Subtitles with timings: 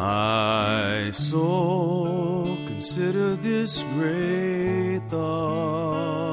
[0.00, 6.30] My soul, consider this great thought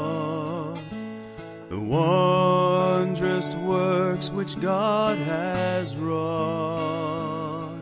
[1.67, 7.81] the wondrous works which God has wrought,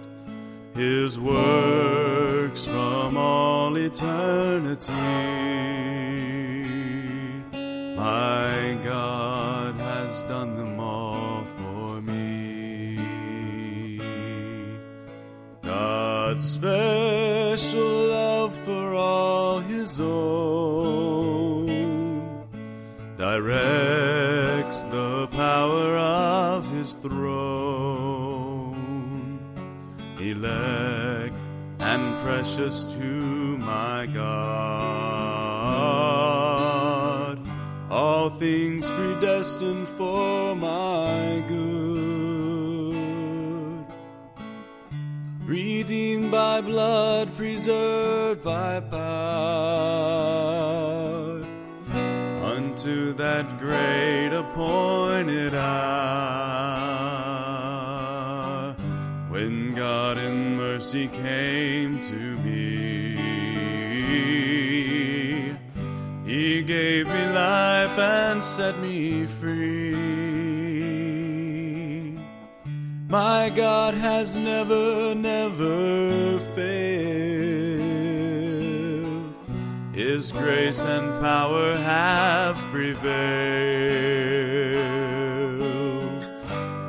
[0.73, 4.91] His works from all eternity.
[7.95, 10.74] My God has done them
[16.37, 21.67] Special love for all His own.
[23.17, 28.75] Directs the power of His throne.
[30.19, 31.39] Elect
[31.79, 34.25] and precious to my God,
[37.89, 41.94] all things predestined for my good
[45.45, 49.05] redeemed by blood, preserved by power,
[52.43, 55.65] unto that great appointed hour,
[59.29, 63.15] when God in mercy came to me.
[66.25, 69.84] He gave me life and set me free.
[73.15, 76.75] My God has never, never failed.
[79.93, 83.05] His grace and power have prevailed.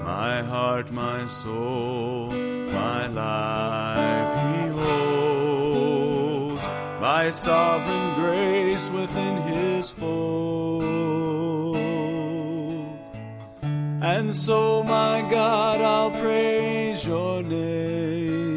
[0.04, 2.32] My heart, my soul,
[2.72, 6.66] my life He holds.
[7.00, 10.55] By sovereign grace within His fold.
[14.16, 18.56] And so, my God, I'll praise your name.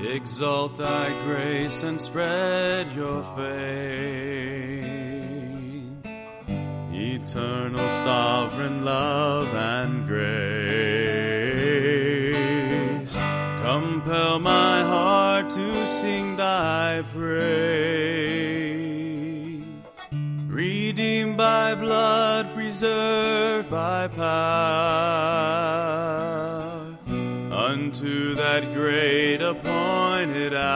[0.00, 3.50] Exalt thy grace and spread your fame.
[6.92, 10.22] Eternal, sovereign love and grace.
[13.60, 17.82] Compel my heart to sing thy praise
[20.92, 23.31] redeemed by blood, preserved
[23.70, 24.26] by power,
[27.50, 30.68] unto that great appointed hour,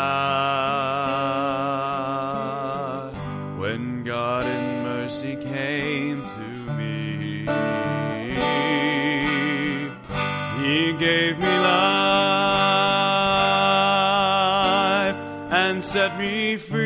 [3.59, 6.41] when God in mercy came to
[6.75, 7.47] me.
[10.59, 11.99] He gave me life
[15.53, 16.86] and set me free.